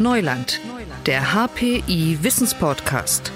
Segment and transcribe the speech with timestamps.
[0.00, 0.60] Neuland,
[1.06, 3.32] der HPI Wissenspodcast.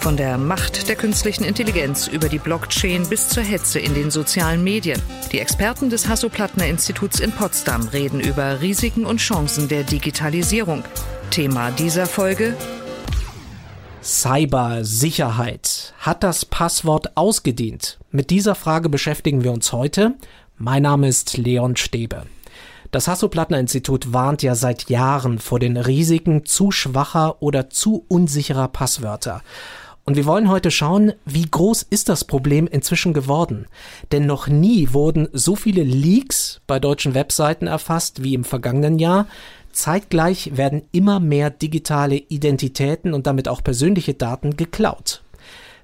[0.00, 4.64] Von der Macht der künstlichen Intelligenz über die Blockchain bis zur Hetze in den sozialen
[4.64, 5.00] Medien.
[5.30, 10.82] Die Experten des Hasso-Plattner-Instituts in Potsdam reden über Risiken und Chancen der Digitalisierung.
[11.30, 12.56] Thema dieser Folge
[14.02, 15.94] Cybersicherheit.
[16.00, 18.00] Hat das Passwort ausgedient?
[18.10, 20.14] Mit dieser Frage beschäftigen wir uns heute.
[20.58, 22.24] Mein Name ist Leon Stäbe.
[22.90, 29.42] Das Hasso-Plattner-Institut warnt ja seit Jahren vor den Risiken zu schwacher oder zu unsicherer Passwörter.
[30.04, 33.66] Und wir wollen heute schauen, wie groß ist das Problem inzwischen geworden?
[34.10, 39.28] Denn noch nie wurden so viele Leaks bei deutschen Webseiten erfasst wie im vergangenen Jahr.
[39.70, 45.22] Zeitgleich werden immer mehr digitale Identitäten und damit auch persönliche Daten geklaut.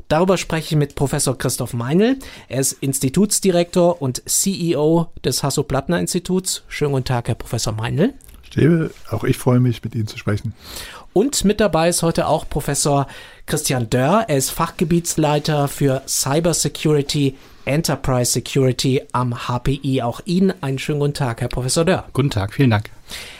[0.08, 2.18] Darüber spreche ich mit Professor Christoph Meinl.
[2.48, 6.62] Er ist Institutsdirektor und CEO des Hasso-Plattner-Instituts.
[6.68, 8.14] Schönen guten Tag, Herr Professor Meinl.
[8.42, 10.54] Stäbe, auch ich freue mich, mit Ihnen zu sprechen.
[11.12, 13.08] Und mit dabei ist heute auch Professor
[13.46, 14.26] Christian Dörr.
[14.28, 20.02] Er ist Fachgebietsleiter für Cybersecurity Enterprise Security am HPI.
[20.02, 22.04] Auch Ihnen einen schönen guten Tag, Herr Professor Dörr.
[22.12, 22.90] Guten Tag, vielen Dank.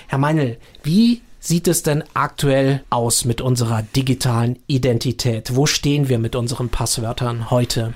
[0.08, 5.55] Herr Meinl, wie sieht es denn aktuell aus mit unserer digitalen Identität?
[5.55, 7.94] Wo stehen wir mit unseren Passwörtern heute?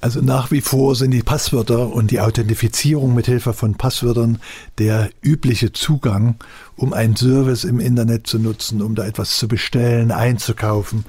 [0.00, 4.38] Also nach wie vor sind die Passwörter und die Authentifizierung mit Hilfe von Passwörtern
[4.78, 6.36] der übliche Zugang,
[6.76, 11.04] um einen Service im Internet zu nutzen, um da etwas zu bestellen, einzukaufen.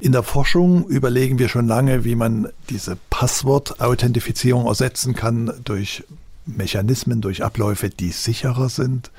[0.00, 6.02] In der Forschung überlegen wir schon lange, wie man diese Passwort-Authentifizierung ersetzen kann durch
[6.56, 9.10] Mechanismen, durch Abläufe, die sicherer sind,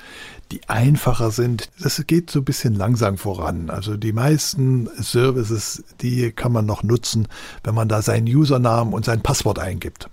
[0.50, 1.70] die einfacher sind.
[1.80, 3.70] Das geht so ein bisschen langsam voran.
[3.70, 7.28] Also die meisten Services, die kann man noch nutzen,
[7.64, 10.08] wenn man da seinen Usernamen und sein Passwort eingibt.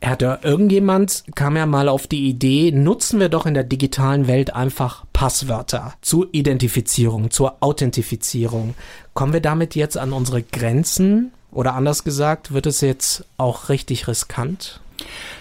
[0.00, 4.26] Herr Dörr, irgendjemand kam ja mal auf die Idee, nutzen wir doch in der digitalen
[4.26, 8.74] Welt einfach Passwörter zur Identifizierung, zur Authentifizierung.
[9.14, 11.32] Kommen wir damit jetzt an unsere Grenzen?
[11.50, 14.80] Oder anders gesagt, wird es jetzt auch richtig riskant?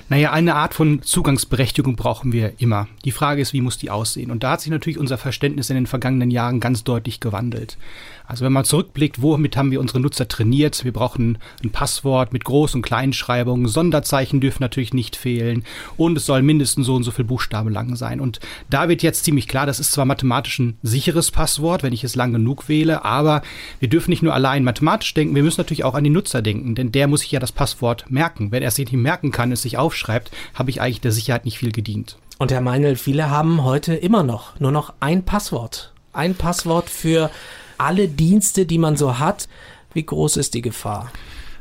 [0.10, 2.88] Naja, eine Art von Zugangsberechtigung brauchen wir immer.
[3.06, 4.32] Die Frage ist, wie muss die aussehen?
[4.32, 7.78] Und da hat sich natürlich unser Verständnis in den vergangenen Jahren ganz deutlich gewandelt.
[8.26, 10.84] Also wenn man zurückblickt, womit haben wir unsere Nutzer trainiert?
[10.84, 13.68] Wir brauchen ein Passwort mit Groß- und Kleinschreibungen.
[13.68, 15.64] Sonderzeichen dürfen natürlich nicht fehlen.
[15.98, 18.22] Und es soll mindestens so und so viel Buchstabe lang sein.
[18.22, 18.40] Und
[18.70, 22.16] da wird jetzt ziemlich klar, das ist zwar mathematisch ein sicheres Passwort, wenn ich es
[22.16, 23.42] lang genug wähle, aber
[23.80, 26.76] wir dürfen nicht nur allein mathematisch denken, wir müssen natürlich auch an den Nutzer denken,
[26.76, 28.52] denn der muss sich ja das Passwort merken.
[28.52, 31.58] Wenn er es nicht merken kann, es sich aufschreibt, habe ich eigentlich der Sicherheit nicht
[31.58, 32.18] viel gedient.
[32.38, 35.94] Und Herr Meinl, viele haben heute immer noch nur noch ein Passwort.
[36.14, 37.32] Ein Passwort für
[37.78, 39.48] alle Dienste, die man so hat.
[39.94, 41.12] Wie groß ist die Gefahr?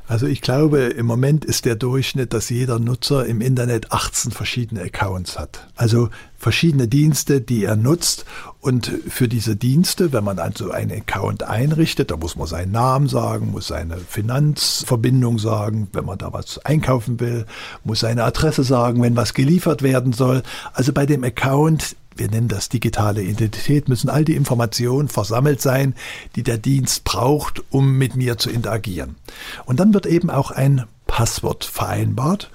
[0.09, 4.83] Also ich glaube, im Moment ist der Durchschnitt, dass jeder Nutzer im Internet 18 verschiedene
[4.83, 5.69] Accounts hat.
[5.77, 8.25] Also verschiedene Dienste, die er nutzt.
[8.61, 13.09] Und für diese Dienste, wenn man also einen Account einrichtet, da muss man seinen Namen
[13.09, 17.47] sagen, muss seine Finanzverbindung sagen, wenn man da was einkaufen will,
[17.85, 20.43] muss seine Adresse sagen, wenn was geliefert werden soll.
[20.75, 25.95] Also bei dem Account wir nennen das digitale Identität, müssen all die Informationen versammelt sein,
[26.37, 29.17] die der Dienst braucht, um mit mir zu interagieren.
[29.65, 32.51] Und dann wird eben auch ein Passwort vereinbart,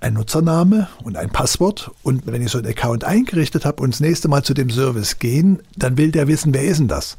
[0.00, 1.90] ein Nutzername und ein Passwort.
[2.02, 5.18] Und wenn ich so einen Account eingerichtet habe und das nächste Mal zu dem Service
[5.18, 7.16] gehen, dann will der wissen, wer ist denn das?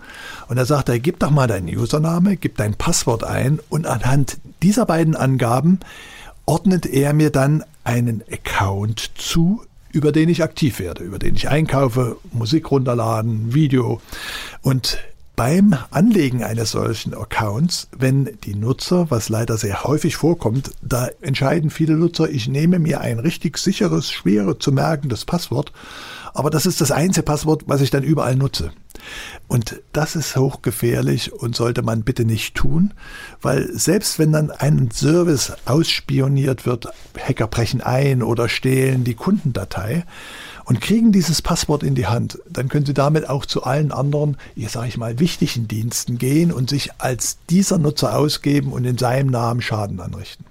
[0.48, 4.38] Und er sagt er, gib doch mal deinen Username, gib dein Passwort ein und anhand
[4.64, 5.80] dieser beiden Angaben
[6.46, 9.62] ordnet er mir dann einen Account zu,
[9.92, 14.02] über den ich aktiv werde, über den ich einkaufe, Musik runterladen, Video.
[14.62, 15.00] Und
[15.36, 21.70] beim Anlegen eines solchen Accounts, wenn die Nutzer, was leider sehr häufig vorkommt, da entscheiden
[21.70, 25.72] viele Nutzer, ich nehme mir ein richtig sicheres, schwere zu merkendes Passwort,
[26.34, 28.72] aber das ist das einzige Passwort, was ich dann überall nutze.
[29.48, 32.94] Und das ist hochgefährlich und sollte man bitte nicht tun,
[33.42, 36.88] weil selbst wenn dann ein Service ausspioniert wird,
[37.20, 40.06] Hacker brechen ein oder stehlen die Kundendatei
[40.66, 44.38] und kriegen dieses Passwort in die Hand, dann können sie damit auch zu allen anderen,
[44.56, 48.97] ich sage ich mal, wichtigen Diensten gehen und sich als dieser Nutzer ausgeben und in
[48.97, 50.46] seinem Namen Schaden anrichten.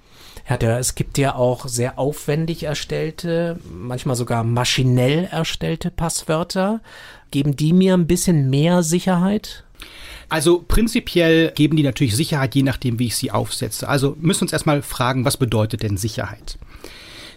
[0.49, 6.81] Herr Dörr, es gibt ja auch sehr aufwendig erstellte, manchmal sogar maschinell erstellte Passwörter.
[7.31, 9.63] Geben die mir ein bisschen mehr Sicherheit?
[10.29, 13.87] Also prinzipiell geben die natürlich Sicherheit, je nachdem, wie ich sie aufsetze.
[13.87, 16.57] Also müssen wir uns erstmal fragen, was bedeutet denn Sicherheit?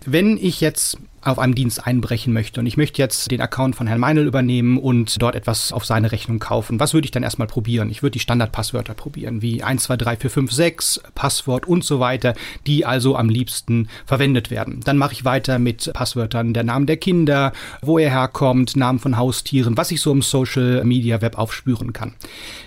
[0.05, 3.87] Wenn ich jetzt auf einem Dienst einbrechen möchte und ich möchte jetzt den Account von
[3.87, 7.49] Herrn Meinl übernehmen und dort etwas auf seine Rechnung kaufen, was würde ich dann erstmal
[7.49, 7.91] probieren?
[7.91, 12.01] Ich würde die Standardpasswörter probieren, wie 1, 2, 3, 4, 5, 6, Passwort und so
[12.01, 12.35] weiter,
[12.67, 14.81] die also am liebsten verwendet werden.
[14.85, 19.17] Dann mache ich weiter mit Passwörtern der Namen der Kinder, wo er herkommt, Namen von
[19.17, 22.15] Haustieren, was ich so im Social Media Web aufspüren kann.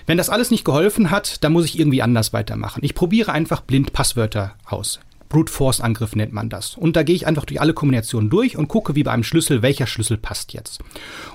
[0.06, 2.84] Wenn das alles nicht geholfen hat, dann muss ich irgendwie anders weitermachen.
[2.84, 5.00] Ich probiere einfach blind Passwörter aus.
[5.30, 6.76] Brute Force Angriff nennt man das.
[6.76, 9.62] Und da gehe ich einfach durch alle Kombinationen durch und gucke wie bei einem Schlüssel,
[9.62, 10.80] welcher Schlüssel passt jetzt.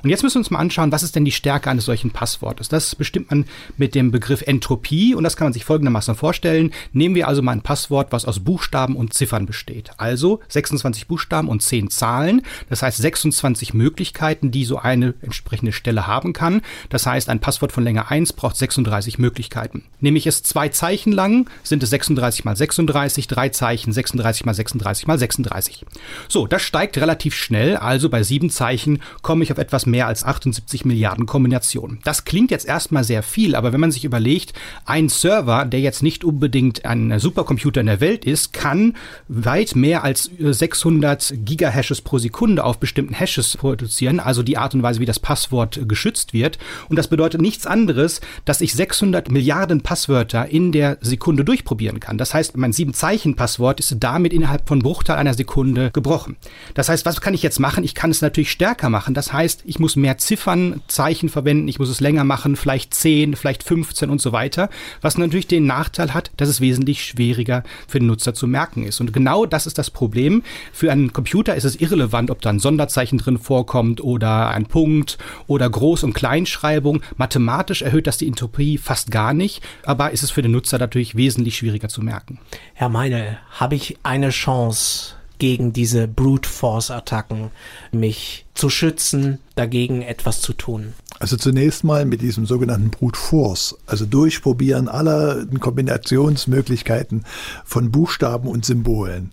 [0.02, 2.68] Und jetzt müssen wir uns mal anschauen, was ist denn die Stärke eines solchen Passwortes?
[2.68, 3.46] Das bestimmt man
[3.76, 6.72] mit dem Begriff Entropie und das kann man sich folgendermaßen vorstellen.
[6.92, 9.90] Nehmen wir also mal ein Passwort, was aus Buchstaben und Ziffern besteht.
[9.96, 12.42] Also 26 Buchstaben und 10 Zahlen.
[12.68, 16.62] Das heißt 26 Möglichkeiten, die so eine entsprechende Stelle haben kann.
[16.88, 19.84] Das heißt, ein Passwort von Länge 1 braucht 36 Möglichkeiten.
[20.00, 24.44] Nehme ich es zwei Zeichen lang, sind es 36 mal 36, drei Zeichen Zeichen 36
[24.44, 25.86] mal 36 mal 36.
[26.28, 30.24] So, das steigt relativ schnell, also bei sieben Zeichen komme ich auf etwas mehr als
[30.24, 32.00] 78 Milliarden Kombinationen.
[32.04, 34.52] Das klingt jetzt erstmal sehr viel, aber wenn man sich überlegt,
[34.84, 38.96] ein Server, der jetzt nicht unbedingt ein Supercomputer in der Welt ist, kann
[39.28, 44.82] weit mehr als 600 Gigahashes pro Sekunde auf bestimmten Hashes produzieren, also die Art und
[44.82, 46.58] Weise, wie das Passwort geschützt wird.
[46.88, 52.18] Und das bedeutet nichts anderes, dass ich 600 Milliarden Passwörter in der Sekunde durchprobieren kann.
[52.18, 56.36] Das heißt, mein sieben Zeichen Passwort Passwort ist damit innerhalb von Bruchteil einer Sekunde gebrochen.
[56.74, 57.84] Das heißt, was kann ich jetzt machen?
[57.84, 59.14] Ich kann es natürlich stärker machen.
[59.14, 63.36] Das heißt, ich muss mehr Ziffern, Zeichen verwenden, ich muss es länger machen, vielleicht 10,
[63.36, 64.70] vielleicht 15 und so weiter,
[65.02, 69.00] was natürlich den Nachteil hat, dass es wesentlich schwieriger für den Nutzer zu merken ist.
[69.00, 70.42] Und genau das ist das Problem.
[70.72, 75.18] Für einen Computer ist es irrelevant, ob da ein Sonderzeichen drin vorkommt oder ein Punkt
[75.46, 77.02] oder Groß- und Kleinschreibung.
[77.16, 81.14] Mathematisch erhöht das die Entropie fast gar nicht, aber ist es für den Nutzer natürlich
[81.14, 82.40] wesentlich schwieriger zu merken.
[82.74, 87.50] Herr Meine, habe ich eine Chance gegen diese Brute Force Attacken,
[87.92, 90.94] mich zu schützen, dagegen etwas zu tun?
[91.18, 97.26] Also zunächst mal mit diesem sogenannten Brute Force, also Durchprobieren aller Kombinationsmöglichkeiten
[97.64, 99.32] von Buchstaben und Symbolen,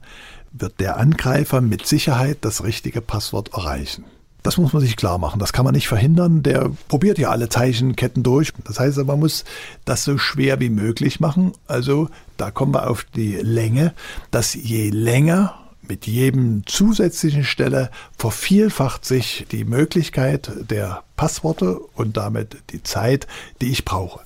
[0.51, 4.03] wird der Angreifer mit Sicherheit das richtige Passwort erreichen.
[4.47, 5.39] Das muss man sich klar machen.
[5.41, 6.41] Das kann man nicht verhindern.
[6.41, 8.53] Der probiert ja alle Zeichenketten durch.
[8.63, 9.43] Das heißt, man muss
[9.83, 11.51] das so schwer wie möglich machen.
[11.67, 12.07] Also
[12.37, 13.93] da kommen wir auf die Länge,
[14.31, 22.55] dass je länger mit jedem zusätzlichen Stelle vervielfacht sich die Möglichkeit der Passworte und damit
[22.69, 23.27] die Zeit,
[23.59, 24.21] die ich brauche.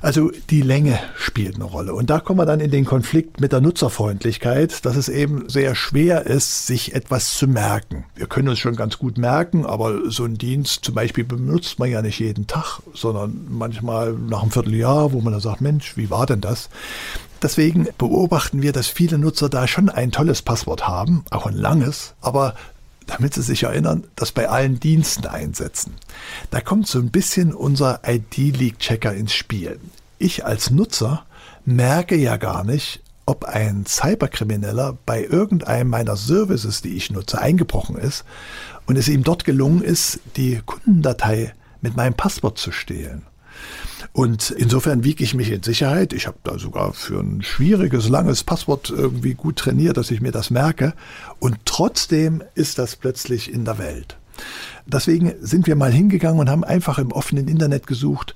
[0.00, 1.94] Also die Länge spielt eine Rolle.
[1.94, 5.74] Und da kommen wir dann in den Konflikt mit der Nutzerfreundlichkeit, dass es eben sehr
[5.74, 8.04] schwer ist, sich etwas zu merken.
[8.14, 11.90] Wir können uns schon ganz gut merken, aber so einen Dienst zum Beispiel benutzt man
[11.90, 16.10] ja nicht jeden Tag, sondern manchmal nach einem Vierteljahr, wo man dann sagt, Mensch, wie
[16.10, 16.68] war denn das?
[17.42, 22.14] Deswegen beobachten wir, dass viele Nutzer da schon ein tolles Passwort haben, auch ein langes,
[22.20, 22.54] aber
[23.08, 25.96] damit Sie sich erinnern, das bei allen Diensten einsetzen.
[26.50, 29.80] Da kommt so ein bisschen unser ID-Leak-Checker ins Spiel.
[30.18, 31.24] Ich als Nutzer
[31.64, 37.96] merke ja gar nicht, ob ein Cyberkrimineller bei irgendeinem meiner Services, die ich nutze, eingebrochen
[37.96, 38.24] ist
[38.86, 43.22] und es ihm dort gelungen ist, die Kundendatei mit meinem Passwort zu stehlen.
[44.12, 46.12] Und insofern wiege ich mich in Sicherheit.
[46.12, 50.32] Ich habe da sogar für ein schwieriges, langes Passwort irgendwie gut trainiert, dass ich mir
[50.32, 50.94] das merke.
[51.38, 54.16] Und trotzdem ist das plötzlich in der Welt.
[54.86, 58.34] Deswegen sind wir mal hingegangen und haben einfach im offenen Internet gesucht,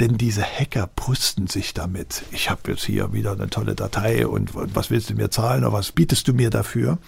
[0.00, 2.24] denn diese Hacker brüsten sich damit.
[2.32, 5.72] Ich habe jetzt hier wieder eine tolle Datei und was willst du mir zahlen oder
[5.72, 6.98] was bietest du mir dafür?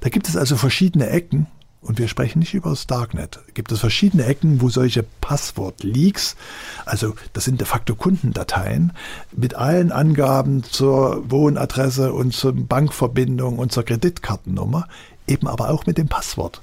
[0.00, 1.48] Da gibt es also verschiedene Ecken
[1.80, 3.40] und wir sprechen nicht über das Darknet.
[3.54, 6.36] Gibt es verschiedene Ecken, wo solche Passwort-Leaks,
[6.84, 8.92] also das sind de facto Kundendateien,
[9.36, 14.88] mit allen Angaben zur Wohnadresse und zur Bankverbindung und zur Kreditkartennummer,
[15.26, 16.60] eben aber auch mit dem Passwort.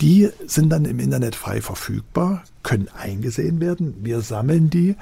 [0.00, 3.96] Die sind dann im Internet frei verfügbar, können eingesehen werden.
[4.02, 4.96] Wir sammeln die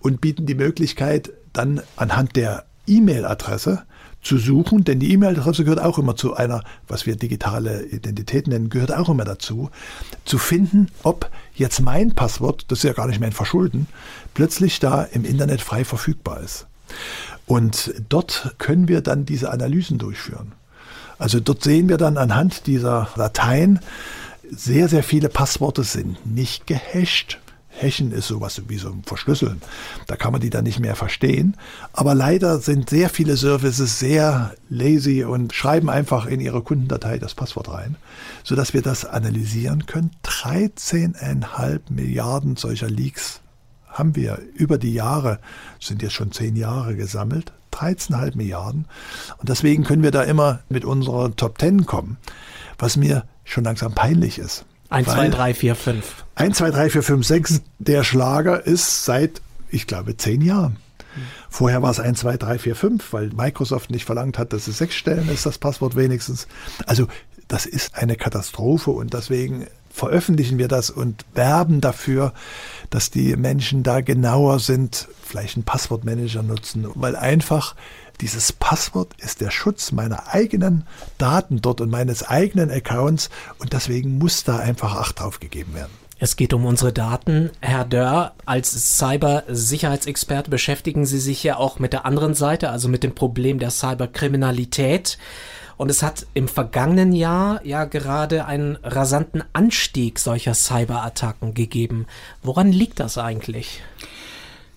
[0.00, 3.84] und bieten die Möglichkeit, dann anhand der E-Mail-Adresse
[4.24, 8.70] zu suchen, denn die E-Mail-Adresse gehört auch immer zu einer, was wir digitale Identität nennen,
[8.70, 9.70] gehört auch immer dazu,
[10.24, 13.86] zu finden, ob jetzt mein Passwort, das ist ja gar nicht mein Verschulden,
[14.32, 16.66] plötzlich da im Internet frei verfügbar ist.
[17.46, 20.52] Und dort können wir dann diese Analysen durchführen.
[21.18, 23.80] Also dort sehen wir dann anhand dieser Dateien,
[24.50, 27.38] sehr, sehr viele Passworte sind nicht gehasht.
[27.80, 29.60] Hashen ist sowas wie so ein Verschlüsseln.
[30.06, 31.56] Da kann man die dann nicht mehr verstehen.
[31.92, 37.34] Aber leider sind sehr viele Services sehr lazy und schreiben einfach in ihre Kundendatei das
[37.34, 37.96] Passwort rein,
[38.42, 40.12] sodass wir das analysieren können.
[40.24, 43.40] 13,5 Milliarden solcher Leaks
[43.88, 45.38] haben wir über die Jahre,
[45.80, 47.52] sind jetzt schon zehn Jahre gesammelt.
[47.72, 48.86] 13,5 Milliarden.
[49.38, 52.18] Und deswegen können wir da immer mit unserer Top 10 kommen,
[52.78, 54.64] was mir schon langsam peinlich ist.
[54.90, 56.24] 1, 2, 3, 4, 5.
[56.36, 57.62] 1, 2, 3, 4, 5, 6.
[57.78, 60.76] Der Schlager ist seit, ich glaube, zehn Jahren.
[61.48, 64.78] Vorher war es 1, 2, 3, 4, 5, weil Microsoft nicht verlangt hat, dass es
[64.78, 66.48] sechs Stellen ist, das Passwort wenigstens.
[66.86, 67.06] Also
[67.48, 72.32] das ist eine Katastrophe und deswegen veröffentlichen wir das und werben dafür,
[72.90, 77.76] dass die Menschen da genauer sind, vielleicht einen Passwortmanager nutzen, weil einfach
[78.20, 80.86] dieses Passwort ist der Schutz meiner eigenen
[81.18, 85.92] Daten dort und meines eigenen Accounts und deswegen muss da einfach Acht drauf gegeben werden.
[86.18, 87.50] Es geht um unsere Daten.
[87.60, 93.02] Herr Dörr, als Cybersicherheitsexperte beschäftigen Sie sich ja auch mit der anderen Seite, also mit
[93.02, 95.18] dem Problem der Cyberkriminalität.
[95.76, 102.06] Und es hat im vergangenen Jahr ja gerade einen rasanten Anstieg solcher Cyberattacken gegeben.
[102.42, 103.82] Woran liegt das eigentlich?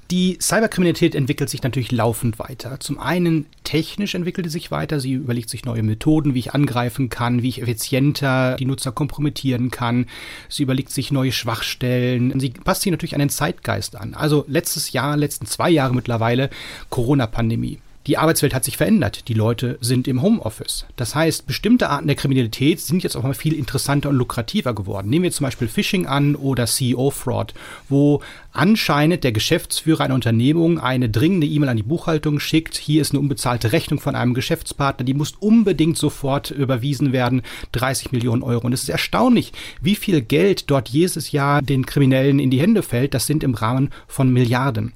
[0.10, 2.80] Die Cyberkriminalität entwickelt sich natürlich laufend weiter.
[2.80, 5.02] Zum einen technisch entwickelt sie sich weiter.
[5.02, 9.70] Sie überlegt sich neue Methoden, wie ich angreifen kann, wie ich effizienter die Nutzer kompromittieren
[9.70, 10.06] kann.
[10.48, 12.40] Sie überlegt sich neue Schwachstellen.
[12.40, 14.14] Sie passt sich natürlich an den Zeitgeist an.
[14.14, 16.50] Also letztes Jahr, letzten zwei Jahre mittlerweile
[16.90, 17.80] Corona-Pandemie.
[18.08, 19.28] Die Arbeitswelt hat sich verändert.
[19.28, 20.86] Die Leute sind im Homeoffice.
[20.96, 25.10] Das heißt, bestimmte Arten der Kriminalität sind jetzt auch mal viel interessanter und lukrativer geworden.
[25.10, 27.54] Nehmen wir zum Beispiel Phishing an oder CEO-Fraud,
[27.90, 28.22] wo
[28.54, 32.78] anscheinend der Geschäftsführer einer Unternehmung eine dringende E-Mail an die Buchhaltung schickt.
[32.78, 37.42] Hier ist eine unbezahlte Rechnung von einem Geschäftspartner, die muss unbedingt sofort überwiesen werden.
[37.74, 38.68] 30 Millionen Euro.
[38.68, 42.84] Und es ist erstaunlich, wie viel Geld dort jedes Jahr den Kriminellen in die Hände
[42.84, 43.14] fällt.
[43.14, 44.94] Das sind im Rahmen von Milliarden.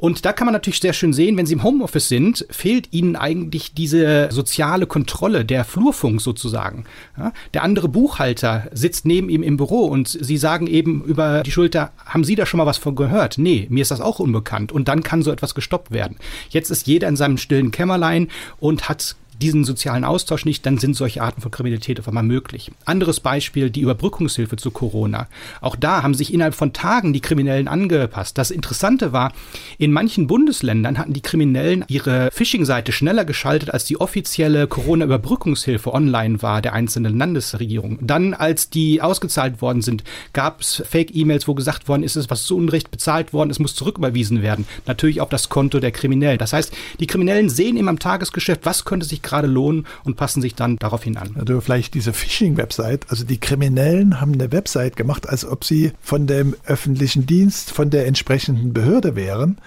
[0.00, 3.16] Und da kann man natürlich sehr schön sehen, wenn sie im Homeoffice sind, fehlt ihnen
[3.16, 6.84] eigentlich diese soziale Kontrolle, der Flurfunk sozusagen.
[7.18, 11.52] Ja, der andere Buchhalter sitzt neben ihm im Büro und sie sagen eben über die
[11.52, 13.36] Schulter, haben Sie da schon mal was von gehört?
[13.36, 14.72] Nee, mir ist das auch unbekannt.
[14.72, 16.16] Und dann kann so etwas gestoppt werden.
[16.48, 18.28] Jetzt ist jeder in seinem stillen Kämmerlein
[18.58, 22.70] und hat diesen sozialen Austausch nicht, dann sind solche Arten von Kriminalität auf einmal möglich.
[22.84, 25.26] Anderes Beispiel, die Überbrückungshilfe zu Corona.
[25.60, 28.38] Auch da haben sich innerhalb von Tagen die Kriminellen angepasst.
[28.38, 29.32] Das Interessante war,
[29.78, 36.42] in manchen Bundesländern hatten die Kriminellen ihre Phishing-Seite schneller geschaltet, als die offizielle Corona-Überbrückungshilfe online
[36.42, 37.98] war der einzelnen Landesregierung.
[38.00, 42.30] Dann, als die ausgezahlt worden sind, gab es Fake-E-Mails, wo gesagt worden ist, es ist
[42.30, 44.66] was zu Unrecht bezahlt worden, es muss zurücküberwiesen werden.
[44.86, 46.38] Natürlich auf das Konto der Kriminellen.
[46.38, 50.42] Das heißt, die Kriminellen sehen immer im Tagesgeschäft, was könnte sich gerade lohnen und passen
[50.42, 51.36] sich dann daraufhin an.
[51.38, 56.26] Also vielleicht diese Phishing-Website, also die Kriminellen haben eine Website gemacht, als ob sie von
[56.26, 59.58] dem öffentlichen Dienst, von der entsprechenden Behörde wären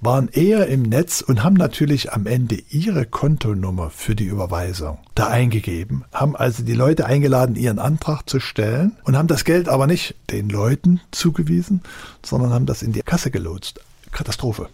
[0.00, 5.28] waren eher im Netz und haben natürlich am Ende ihre Kontonummer für die Überweisung da
[5.28, 9.86] eingegeben, haben also die Leute eingeladen, ihren Antrag zu stellen und haben das Geld aber
[9.86, 11.82] nicht den Leuten zugewiesen,
[12.24, 13.80] sondern haben das in die Kasse gelotst.
[14.10, 14.68] Katastrophe.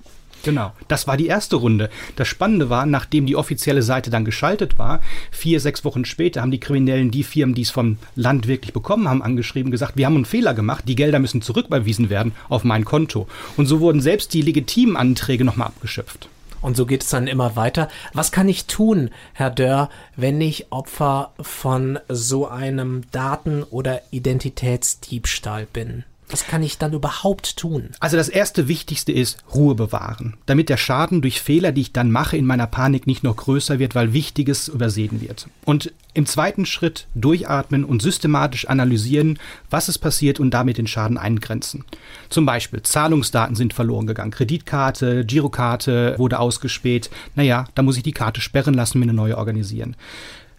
[0.47, 1.91] Genau, das war die erste Runde.
[2.15, 5.01] Das Spannende war, nachdem die offizielle Seite dann geschaltet war,
[5.33, 9.09] vier, sechs Wochen später haben die Kriminellen die Firmen, die es vom Land wirklich bekommen
[9.09, 12.85] haben, angeschrieben, gesagt, wir haben einen Fehler gemacht, die Gelder müssen zurücküberwiesen werden auf mein
[12.85, 13.27] Konto.
[13.57, 16.29] Und so wurden selbst die legitimen Anträge nochmal abgeschöpft.
[16.63, 17.89] Und so geht es dann immer weiter.
[18.13, 25.67] Was kann ich tun, Herr Dörr, wenn ich Opfer von so einem Daten- oder Identitätsdiebstahl
[25.67, 26.05] bin?
[26.29, 27.91] Was kann ich dann überhaupt tun?
[28.01, 32.11] Also das erste Wichtigste ist Ruhe bewahren, damit der Schaden durch Fehler, die ich dann
[32.11, 35.49] mache, in meiner Panik nicht noch größer wird, weil Wichtiges übersehen wird.
[35.65, 39.39] Und im zweiten Schritt durchatmen und systematisch analysieren,
[39.71, 41.85] was ist passiert und damit den Schaden eingrenzen.
[42.29, 47.11] Zum Beispiel Zahlungsdaten sind verloren gegangen, Kreditkarte, Girokarte wurde ausgespäht.
[47.35, 49.95] Naja, da muss ich die Karte sperren lassen, mir eine neue organisieren.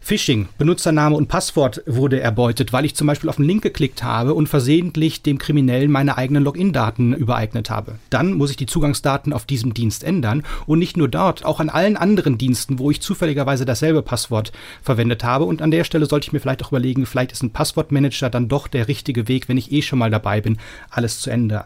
[0.07, 4.35] Phishing, Benutzername und Passwort wurde erbeutet, weil ich zum Beispiel auf einen Link geklickt habe
[4.35, 7.95] und versehentlich dem Kriminellen meine eigenen Login-Daten übereignet habe.
[8.09, 11.67] Dann muss ich die Zugangsdaten auf diesem Dienst ändern und nicht nur dort, auch an
[11.67, 15.43] allen anderen Diensten, wo ich zufälligerweise dasselbe Passwort verwendet habe.
[15.43, 18.47] Und an der Stelle sollte ich mir vielleicht auch überlegen, vielleicht ist ein Passwortmanager dann
[18.47, 20.57] doch der richtige Weg, wenn ich eh schon mal dabei bin,
[20.89, 21.65] alles zu ändern.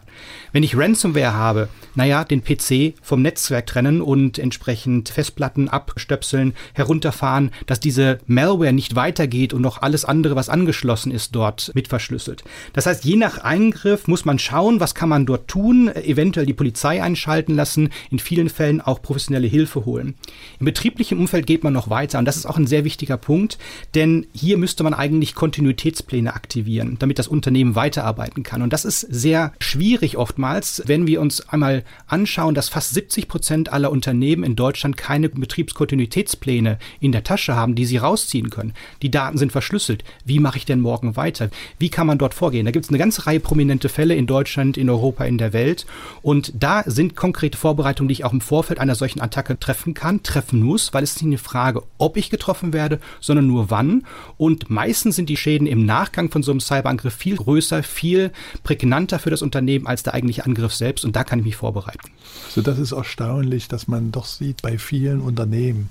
[0.50, 7.52] Wenn ich Ransomware habe, naja, den PC vom Netzwerk trennen und entsprechend Festplatten abstöpseln, herunterfahren,
[7.66, 12.44] dass diese Malware nicht weitergeht und noch alles andere, was angeschlossen ist, dort mit verschlüsselt.
[12.72, 16.54] Das heißt, je nach Eingriff muss man schauen, was kann man dort tun, eventuell die
[16.54, 20.14] Polizei einschalten lassen, in vielen Fällen auch professionelle Hilfe holen.
[20.58, 23.58] Im betrieblichen Umfeld geht man noch weiter und das ist auch ein sehr wichtiger Punkt,
[23.94, 28.62] denn hier müsste man eigentlich Kontinuitätspläne aktivieren, damit das Unternehmen weiterarbeiten kann.
[28.62, 33.72] Und das ist sehr schwierig oftmals, wenn wir uns einmal anschauen, dass fast 70 Prozent
[33.72, 38.72] aller Unternehmen in Deutschland keine Betriebskontinuitätspläne in der Tasche haben, die sie raus rausziehen können.
[39.02, 40.04] Die Daten sind verschlüsselt.
[40.24, 41.50] Wie mache ich denn morgen weiter?
[41.78, 42.64] Wie kann man dort vorgehen?
[42.64, 45.86] Da gibt es eine ganze Reihe prominente Fälle in Deutschland, in Europa, in der Welt.
[46.22, 50.22] Und da sind konkrete Vorbereitungen, die ich auch im Vorfeld einer solchen Attacke treffen kann,
[50.22, 54.04] treffen muss, weil es nicht eine Frage, ob ich getroffen werde, sondern nur wann.
[54.38, 58.30] Und meistens sind die Schäden im Nachgang von so einem Cyberangriff viel größer, viel
[58.62, 61.04] prägnanter für das Unternehmen als der eigentliche Angriff selbst.
[61.04, 62.10] Und da kann ich mich vorbereiten.
[62.50, 65.90] So, das ist erstaunlich, dass man doch sieht bei vielen Unternehmen,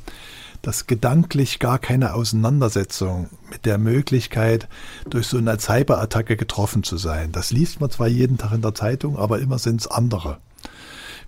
[0.61, 4.67] dass gedanklich gar keine Auseinandersetzung mit der Möglichkeit,
[5.09, 7.31] durch so eine Cyberattacke getroffen zu sein.
[7.31, 10.37] Das liest man zwar jeden Tag in der Zeitung, aber immer sind es andere.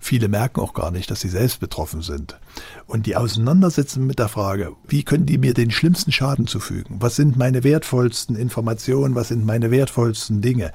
[0.04, 2.38] Viele merken auch gar nicht, dass sie selbst betroffen sind.
[2.86, 6.96] Und die Auseinandersetzung mit der Frage, wie können die mir den schlimmsten Schaden zufügen?
[7.00, 9.14] Was sind meine wertvollsten Informationen?
[9.14, 10.72] Was sind meine wertvollsten Dinge?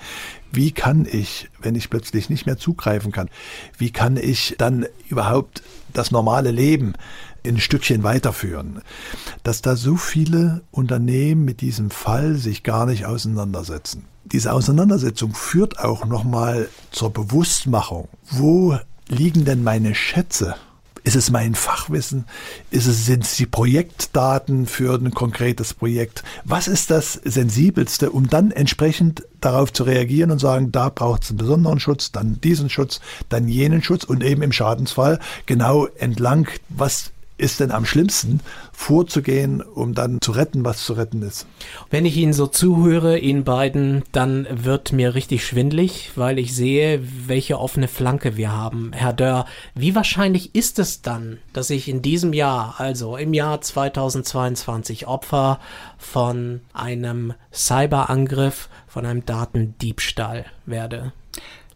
[0.52, 3.30] Wie kann ich, wenn ich plötzlich nicht mehr zugreifen kann,
[3.78, 5.62] wie kann ich dann überhaupt
[5.94, 6.94] das normale Leben
[7.50, 8.82] ein Stückchen weiterführen?
[9.44, 14.06] Dass da so viele Unternehmen mit diesem Fall sich gar nicht auseinandersetzen.
[14.26, 18.08] Diese Auseinandersetzung führt auch nochmal zur Bewusstmachung.
[18.30, 18.78] Wo
[19.08, 20.56] liegen denn meine Schätze?
[21.04, 22.26] Ist es mein Fachwissen?
[22.70, 26.24] Ist es, sind es die Projektdaten für ein konkretes Projekt?
[26.44, 31.30] Was ist das Sensibelste, um dann entsprechend darauf zu reagieren und sagen, da braucht es
[31.30, 36.48] einen besonderen Schutz, dann diesen Schutz, dann jenen Schutz und eben im Schadensfall genau entlang,
[36.68, 38.42] was ist denn am schlimmsten,
[38.72, 41.48] vorzugehen, um dann zu retten, was zu retten ist.
[41.90, 47.02] Wenn ich Ihnen so zuhöre, Ihnen beiden, dann wird mir richtig schwindlig, weil ich sehe,
[47.28, 48.92] welche offene Flanke wir haben.
[48.94, 53.62] Herr Dörr, wie wahrscheinlich ist es dann, dass ich in diesem Jahr, also im Jahr
[53.62, 55.60] 2022, Opfer
[55.98, 61.14] von einem Cyberangriff, von einem Datendiebstahl werde?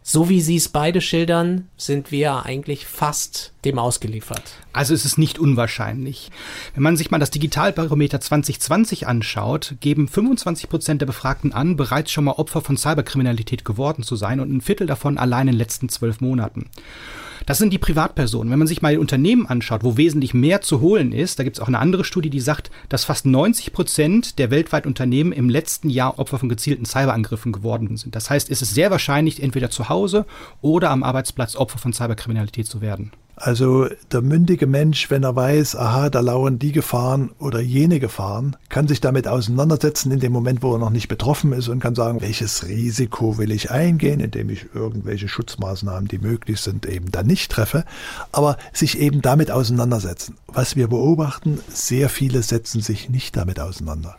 [0.06, 4.42] So wie Sie es beide schildern, sind wir eigentlich fast dem ausgeliefert.
[4.74, 6.30] Also es ist nicht unwahrscheinlich.
[6.74, 12.12] Wenn man sich mal das Digitalbarometer 2020 anschaut, geben 25 Prozent der Befragten an, bereits
[12.12, 15.58] schon mal Opfer von Cyberkriminalität geworden zu sein und ein Viertel davon allein in den
[15.58, 16.66] letzten zwölf Monaten.
[17.46, 18.50] Das sind die Privatpersonen.
[18.50, 21.62] Wenn man sich mal Unternehmen anschaut, wo wesentlich mehr zu holen ist, da gibt es
[21.62, 25.90] auch eine andere Studie, die sagt, dass fast 90 Prozent der weltweiten Unternehmen im letzten
[25.90, 28.14] Jahr Opfer von gezielten Cyberangriffen geworden sind.
[28.14, 30.26] Das heißt, es ist sehr wahrscheinlich, entweder zu Hause
[30.60, 33.12] oder am Arbeitsplatz Opfer von Cyberkriminalität zu werden.
[33.36, 38.56] Also der mündige Mensch, wenn er weiß, aha, da lauern die Gefahren oder jene Gefahren,
[38.68, 41.94] kann sich damit auseinandersetzen in dem Moment, wo er noch nicht betroffen ist und kann
[41.94, 47.26] sagen, welches Risiko will ich eingehen, indem ich irgendwelche Schutzmaßnahmen, die möglich sind, eben dann
[47.26, 47.84] nicht treffe,
[48.30, 50.36] aber sich eben damit auseinandersetzen.
[50.46, 54.16] Was wir beobachten, sehr viele setzen sich nicht damit auseinander.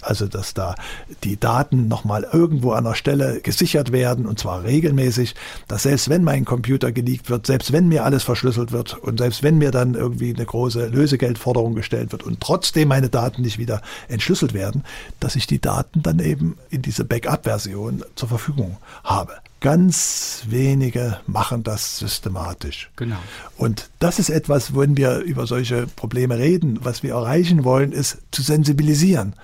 [0.00, 0.74] Also dass da
[1.22, 5.34] die Daten nochmal irgendwo an der Stelle gesichert werden und zwar regelmäßig,
[5.68, 9.42] dass selbst wenn mein Computer geleakt wird, selbst wenn mir alles verschlüsselt wird und selbst
[9.42, 13.80] wenn mir dann irgendwie eine große Lösegeldforderung gestellt wird und trotzdem meine Daten nicht wieder
[14.08, 14.84] entschlüsselt werden,
[15.20, 19.34] dass ich die Daten dann eben in diese Backup-Version zur Verfügung habe.
[19.62, 22.90] Ganz wenige machen das systematisch.
[22.96, 23.16] Genau.
[23.56, 28.18] Und das ist etwas, wenn wir über solche Probleme reden, was wir erreichen wollen, ist
[28.30, 29.34] zu sensibilisieren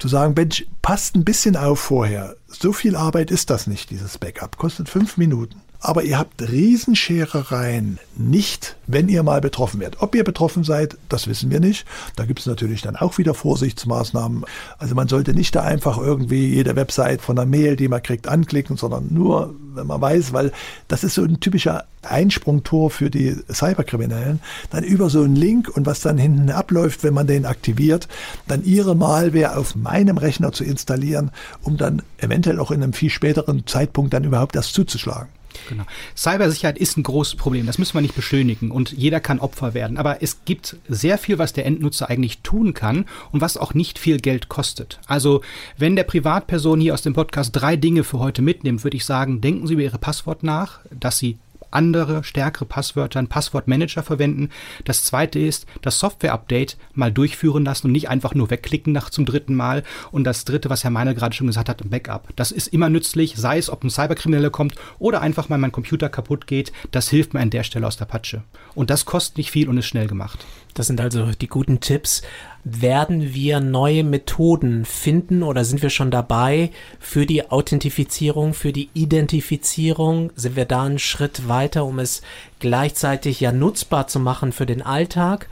[0.00, 2.36] zu sagen, Mensch, passt ein bisschen auf vorher.
[2.48, 4.56] So viel Arbeit ist das nicht, dieses Backup.
[4.56, 5.60] Kostet fünf Minuten.
[5.82, 10.02] Aber ihr habt Riesenscherereien nicht, wenn ihr mal betroffen werdet.
[10.02, 11.86] Ob ihr betroffen seid, das wissen wir nicht.
[12.16, 14.44] Da gibt es natürlich dann auch wieder Vorsichtsmaßnahmen.
[14.78, 18.28] Also man sollte nicht da einfach irgendwie jede Website von der Mail, die man kriegt,
[18.28, 20.52] anklicken, sondern nur, wenn man weiß, weil
[20.88, 24.40] das ist so ein typischer Einsprungtor für die Cyberkriminellen,
[24.70, 28.06] dann über so einen Link und was dann hinten abläuft, wenn man den aktiviert,
[28.48, 31.30] dann ihre Malware auf meinem Rechner zu installieren,
[31.62, 35.28] um dann eventuell auch in einem viel späteren Zeitpunkt dann überhaupt erst zuzuschlagen.
[35.68, 35.84] Genau.
[36.16, 39.96] Cybersicherheit ist ein großes Problem, das müssen wir nicht beschönigen und jeder kann Opfer werden.
[39.96, 43.98] Aber es gibt sehr viel, was der Endnutzer eigentlich tun kann und was auch nicht
[43.98, 45.00] viel Geld kostet.
[45.06, 45.42] Also,
[45.76, 49.40] wenn der Privatperson hier aus dem Podcast drei Dinge für heute mitnimmt, würde ich sagen,
[49.40, 51.38] denken Sie über Ihre Passwort nach, dass Sie
[51.70, 54.50] andere, stärkere Passwörter, einen Passwortmanager verwenden.
[54.84, 59.26] Das zweite ist, das Software-Update mal durchführen lassen und nicht einfach nur wegklicken nach zum
[59.26, 59.82] dritten Mal.
[60.10, 62.28] Und das dritte, was Herr Meiner gerade schon gesagt hat, ein Backup.
[62.36, 66.08] Das ist immer nützlich, sei es, ob ein Cyberkrimineller kommt oder einfach mal mein Computer
[66.08, 66.72] kaputt geht.
[66.90, 68.42] Das hilft mir an der Stelle aus der Patsche.
[68.74, 70.44] Und das kostet nicht viel und ist schnell gemacht.
[70.74, 72.22] Das sind also die guten Tipps.
[72.62, 78.90] Werden wir neue Methoden finden oder sind wir schon dabei für die Authentifizierung, für die
[78.92, 80.30] Identifizierung?
[80.36, 82.20] Sind wir da einen Schritt weiter, um es
[82.58, 85.48] gleichzeitig ja nutzbar zu machen für den Alltag,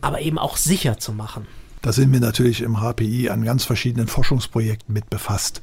[0.00, 1.46] aber eben auch sicher zu machen?
[1.84, 5.60] Da sind wir natürlich im HPI an ganz verschiedenen Forschungsprojekten mit befasst.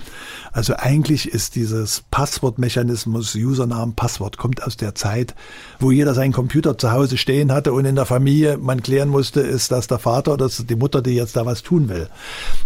[0.52, 5.34] Also eigentlich ist dieses Passwortmechanismus, Username, Passwort, kommt aus der Zeit,
[5.80, 9.42] wo jeder seinen Computer zu Hause stehen hatte und in der Familie man klären musste,
[9.42, 12.08] ist das der Vater oder ist die Mutter, die jetzt da was tun will.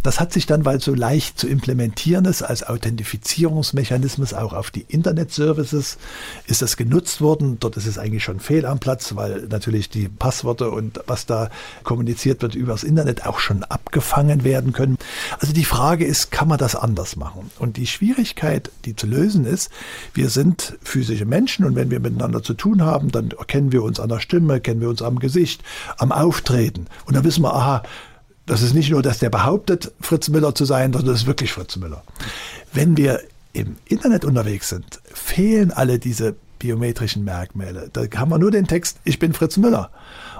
[0.05, 4.69] Das hat sich dann, weil es so leicht zu implementieren ist, als Authentifizierungsmechanismus auch auf
[4.69, 5.97] die Internet-Services
[6.45, 7.57] ist das genutzt worden.
[7.59, 11.49] Dort ist es eigentlich schon fehl am Platz, weil natürlich die Passworte und was da
[11.83, 14.99] kommuniziert wird übers Internet auch schon abgefangen werden können.
[15.39, 17.49] Also die Frage ist, kann man das anders machen?
[17.57, 19.71] Und die Schwierigkeit, die zu lösen ist,
[20.13, 23.99] wir sind physische Menschen und wenn wir miteinander zu tun haben, dann erkennen wir uns
[23.99, 25.63] an der Stimme, kennen wir uns am Gesicht,
[25.97, 26.85] am Auftreten.
[27.07, 27.81] Und dann wissen wir, aha,
[28.45, 31.51] das ist nicht nur, dass der behauptet, Fritz Müller zu sein, sondern das ist wirklich
[31.51, 32.03] Fritz Müller.
[32.73, 33.21] Wenn wir
[33.53, 37.89] im Internet unterwegs sind, fehlen alle diese biometrischen Merkmale.
[37.91, 39.89] Da haben wir nur den Text, ich bin Fritz Müller.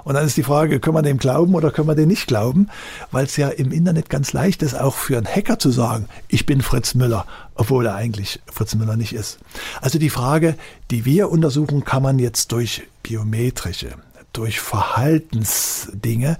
[0.04, 2.68] Und dann ist die Frage, können wir dem glauben oder können wir dem nicht glauben?
[3.10, 6.46] Weil es ja im Internet ganz leicht ist, auch für einen Hacker zu sagen, ich
[6.46, 9.38] bin Fritz Müller, obwohl er eigentlich Fritz Müller nicht ist.
[9.80, 10.56] Also die Frage,
[10.90, 13.94] die wir untersuchen, kann man jetzt durch biometrische,
[14.36, 16.38] durch Verhaltensdinge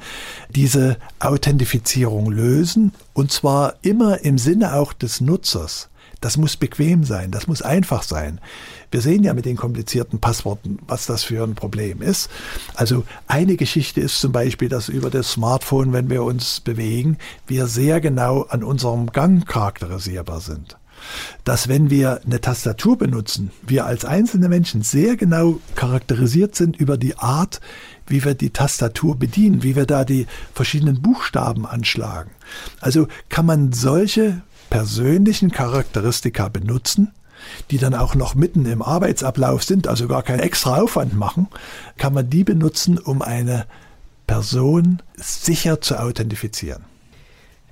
[0.50, 5.88] diese Authentifizierung lösen und zwar immer im Sinne auch des Nutzers.
[6.20, 8.40] Das muss bequem sein, das muss einfach sein.
[8.90, 12.30] Wir sehen ja mit den komplizierten Passworten, was das für ein Problem ist.
[12.74, 17.66] Also eine Geschichte ist zum Beispiel, dass über das Smartphone, wenn wir uns bewegen, wir
[17.66, 20.78] sehr genau an unserem Gang charakterisierbar sind
[21.44, 26.96] dass wenn wir eine Tastatur benutzen, wir als einzelne Menschen sehr genau charakterisiert sind über
[26.96, 27.60] die Art,
[28.06, 32.30] wie wir die Tastatur bedienen, wie wir da die verschiedenen Buchstaben anschlagen.
[32.80, 37.12] Also kann man solche persönlichen Charakteristika benutzen,
[37.70, 41.48] die dann auch noch mitten im Arbeitsablauf sind, also gar keinen extra Aufwand machen,
[41.96, 43.66] kann man die benutzen, um eine
[44.26, 46.84] Person sicher zu authentifizieren.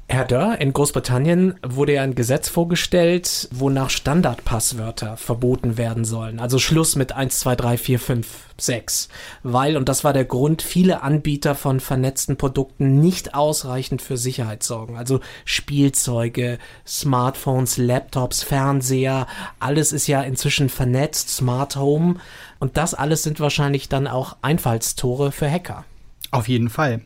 [0.06, 6.40] Herr Dörr, in Großbritannien wurde ja ein Gesetz vorgestellt, wonach Standardpasswörter verboten werden sollen.
[6.40, 9.08] Also Schluss mit 1, 2, 3, 4, 5, 6.
[9.42, 14.62] Weil, und das war der Grund, viele Anbieter von vernetzten Produkten nicht ausreichend für Sicherheit
[14.62, 14.98] sorgen.
[14.98, 19.26] Also Spielzeuge, Smartphones, Laptops, Fernseher,
[19.58, 22.16] alles ist ja inzwischen vernetzt, Smart Home.
[22.58, 25.84] Und das alles sind wahrscheinlich dann auch Einfallstore für Hacker.
[26.30, 27.00] Auf jeden Fall.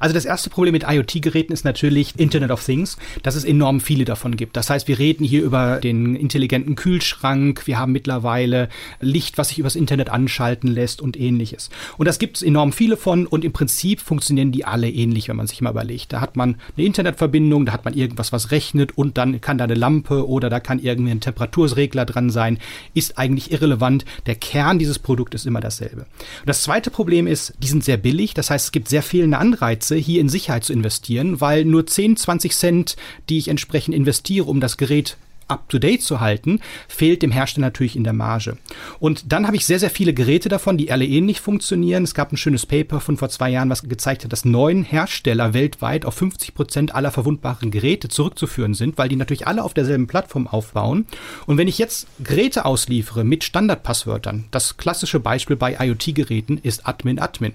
[0.00, 4.04] Also das erste Problem mit IoT-Geräten ist natürlich Internet of Things, dass es enorm viele
[4.04, 4.56] davon gibt.
[4.56, 8.68] Das heißt, wir reden hier über den intelligenten Kühlschrank, wir haben mittlerweile
[9.00, 11.70] Licht, was sich übers Internet anschalten lässt und ähnliches.
[11.98, 15.36] Und das gibt es enorm viele von und im Prinzip funktionieren die alle ähnlich, wenn
[15.36, 16.12] man sich mal überlegt.
[16.12, 19.64] Da hat man eine Internetverbindung, da hat man irgendwas, was rechnet und dann kann da
[19.64, 22.58] eine Lampe oder da kann irgendwie ein Temperaturregler dran sein.
[22.94, 24.04] Ist eigentlich irrelevant.
[24.26, 26.02] Der Kern dieses Produkts ist immer dasselbe.
[26.02, 28.34] Und das zweite Problem ist, die sind sehr billig.
[28.34, 32.16] Das heißt, es gibt sehr fehlende Anreize, hier in Sicherheit zu investieren, weil nur 10,
[32.16, 32.96] 20 Cent,
[33.28, 35.16] die ich entsprechend investiere, um das Gerät
[35.48, 38.56] up-to-date zu halten, fehlt dem Hersteller natürlich in der Marge.
[39.00, 42.04] Und dann habe ich sehr, sehr viele Geräte davon, die alle ähnlich funktionieren.
[42.04, 45.52] Es gab ein schönes Paper von vor zwei Jahren, was gezeigt hat, dass neun Hersteller
[45.52, 50.06] weltweit auf 50 Prozent aller verwundbaren Geräte zurückzuführen sind, weil die natürlich alle auf derselben
[50.06, 51.06] Plattform aufbauen.
[51.46, 57.18] Und wenn ich jetzt Geräte ausliefere mit Standardpasswörtern, das klassische Beispiel bei IoT-Geräten ist Admin
[57.18, 57.52] Admin.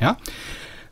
[0.00, 0.18] Ja?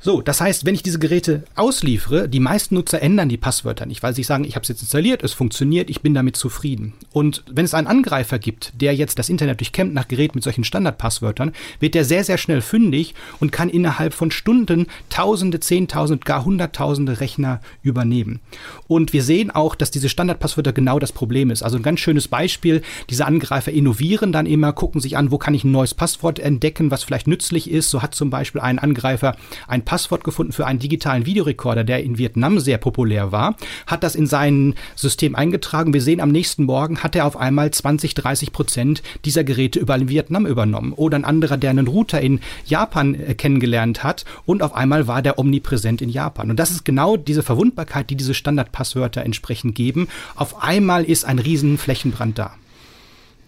[0.06, 4.04] So, das heißt, wenn ich diese Geräte ausliefere, die meisten Nutzer ändern die Passwörter nicht,
[4.04, 6.92] weil sie sagen, ich habe es jetzt installiert, es funktioniert, ich bin damit zufrieden.
[7.10, 10.62] Und wenn es einen Angreifer gibt, der jetzt das Internet durchkämmt nach Geräten mit solchen
[10.62, 16.44] Standardpasswörtern, wird der sehr, sehr schnell fündig und kann innerhalb von Stunden Tausende, Zehntausend, gar
[16.44, 18.38] Hunderttausende Rechner übernehmen.
[18.86, 21.64] Und wir sehen auch, dass diese Standardpasswörter genau das Problem ist.
[21.64, 25.54] Also ein ganz schönes Beispiel, diese Angreifer innovieren dann immer, gucken sich an, wo kann
[25.54, 27.90] ich ein neues Passwort entdecken, was vielleicht nützlich ist.
[27.90, 29.34] So hat zum Beispiel ein Angreifer
[29.66, 33.56] ein Passwort Passwort gefunden für einen digitalen Videorekorder, der in Vietnam sehr populär war,
[33.86, 35.94] hat das in sein System eingetragen.
[35.94, 40.02] Wir sehen am nächsten Morgen hat er auf einmal 20, 30 Prozent dieser Geräte überall
[40.02, 40.92] in Vietnam übernommen.
[40.92, 45.22] Oder ein anderer, der einen Router in Japan äh, kennengelernt hat und auf einmal war
[45.22, 46.50] der omnipräsent in Japan.
[46.50, 50.08] Und das ist genau diese Verwundbarkeit, die diese Standardpasswörter entsprechend geben.
[50.34, 52.52] Auf einmal ist ein riesen Flächenbrand da.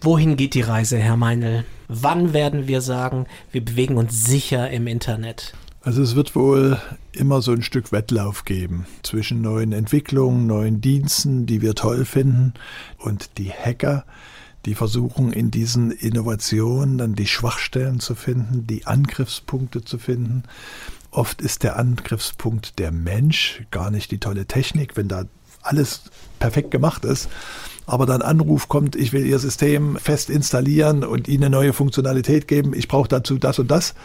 [0.01, 1.63] Wohin geht die Reise, Herr Meinl?
[1.89, 5.53] Wann werden wir sagen, wir bewegen uns sicher im Internet?
[5.81, 6.77] Also es wird wohl
[7.13, 12.53] immer so ein Stück Wettlauf geben zwischen neuen Entwicklungen, neuen Diensten, die wir toll finden,
[12.97, 14.05] und die Hacker,
[14.65, 20.43] die versuchen in diesen Innovationen dann die Schwachstellen zu finden, die Angriffspunkte zu finden.
[21.11, 25.25] Oft ist der Angriffspunkt der Mensch, gar nicht die tolle Technik, wenn da
[25.61, 26.03] alles
[26.39, 27.29] perfekt gemacht ist.
[27.89, 32.47] aber dann Anruf kommt, ich will Ihr System fest installieren und Ihnen eine neue Funktionalität
[32.47, 33.95] geben, ich brauche dazu das und das,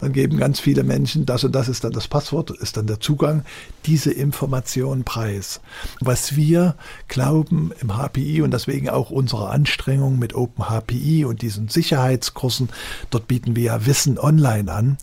[0.00, 3.00] dann geben ganz viele Menschen, das und das ist dann das Passwort, ist dann der
[3.00, 3.44] Zugang,
[3.84, 5.60] diese Information preis.
[6.00, 6.74] Was wir
[7.08, 12.70] glauben im HPI und deswegen auch unsere Anstrengung mit Open HPI und diesen Sicherheitskursen,
[13.10, 14.96] dort bieten wir ja Wissen online an,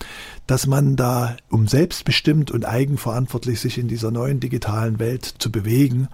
[0.47, 6.07] dass man da, um selbstbestimmt und eigenverantwortlich sich in dieser neuen digitalen Welt zu bewegen,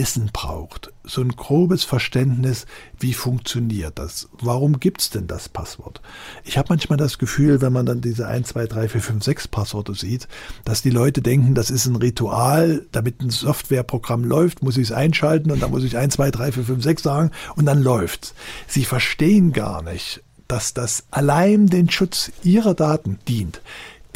[0.00, 0.94] Wissen braucht.
[1.04, 2.64] So ein grobes Verständnis,
[2.98, 4.30] wie funktioniert das?
[4.40, 6.00] Warum gibt's denn das Passwort?
[6.42, 9.48] Ich habe manchmal das Gefühl, wenn man dann diese 1, 2, 3, 4, 5, 6
[9.48, 10.26] Passworte sieht,
[10.64, 14.92] dass die Leute denken, das ist ein Ritual, damit ein Softwareprogramm läuft, muss ich es
[14.92, 18.32] einschalten und dann muss ich 1, 2, 3, 4, 5, 6 sagen und dann läuft's.
[18.66, 23.60] Sie verstehen gar nicht, dass das allein den Schutz ihrer Daten dient.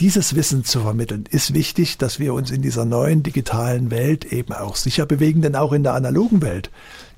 [0.01, 4.53] Dieses Wissen zu vermitteln, ist wichtig, dass wir uns in dieser neuen digitalen Welt eben
[4.53, 6.71] auch sicher bewegen, denn auch in der analogen Welt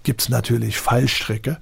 [0.02, 1.58] gibt es natürlich Fallstricke.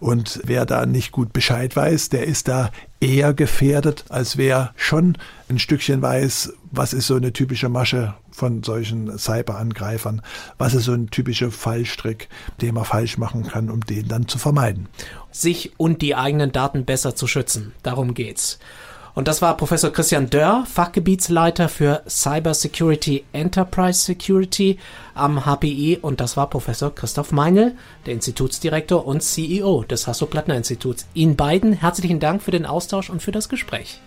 [0.00, 2.70] Und wer da nicht gut Bescheid weiß, der ist da
[3.00, 5.16] eher gefährdet, als wer schon
[5.48, 10.22] ein Stückchen weiß, was ist so eine typische Masche von solchen Cyberangreifern,
[10.56, 12.28] was ist so ein typischer Fallstrick,
[12.62, 14.88] den man falsch machen kann, um den dann zu vermeiden.
[15.30, 18.58] Sich und die eigenen Daten besser zu schützen, darum geht's.
[19.20, 24.78] Und das war Professor Christian Dörr, Fachgebietsleiter für Cyber Security Enterprise Security
[25.12, 25.98] am HPI.
[26.00, 27.74] Und das war Professor Christoph Meinl,
[28.06, 31.04] der Institutsdirektor und CEO des Hasso-Plattner-Instituts.
[31.12, 34.00] Ihnen beiden herzlichen Dank für den Austausch und für das Gespräch.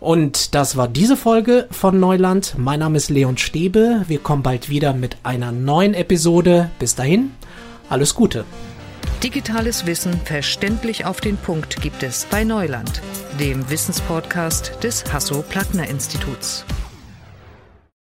[0.00, 2.54] Und das war diese Folge von Neuland.
[2.58, 4.02] Mein Name ist Leon Stäbe.
[4.08, 6.68] Wir kommen bald wieder mit einer neuen Episode.
[6.80, 7.30] Bis dahin,
[7.88, 8.44] alles Gute.
[9.22, 13.00] Digitales Wissen verständlich auf den Punkt gibt es bei Neuland,
[13.38, 16.64] dem Wissenspodcast des Hasso-Plattner-Instituts.